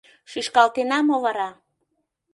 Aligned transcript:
Шӱшкалтена 0.31 0.99
мо 1.07 1.15
вара! 1.23 1.49